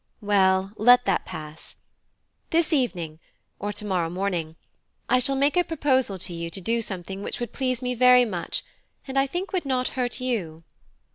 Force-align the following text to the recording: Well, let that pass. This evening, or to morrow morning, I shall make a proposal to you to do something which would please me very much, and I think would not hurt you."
Well, 0.19 0.71
let 0.77 1.05
that 1.05 1.25
pass. 1.25 1.75
This 2.49 2.73
evening, 2.73 3.19
or 3.59 3.71
to 3.73 3.85
morrow 3.85 4.09
morning, 4.09 4.55
I 5.07 5.19
shall 5.19 5.35
make 5.35 5.55
a 5.55 5.63
proposal 5.63 6.17
to 6.17 6.33
you 6.33 6.49
to 6.49 6.59
do 6.59 6.81
something 6.81 7.21
which 7.21 7.39
would 7.39 7.53
please 7.53 7.83
me 7.83 7.93
very 7.93 8.25
much, 8.25 8.63
and 9.07 9.15
I 9.15 9.27
think 9.27 9.53
would 9.53 9.63
not 9.63 9.89
hurt 9.89 10.19
you." 10.19 10.63